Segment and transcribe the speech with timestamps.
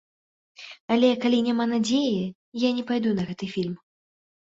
[0.95, 2.19] Але калі няма надзеі,
[2.67, 3.75] я не пайду на гэты фільм.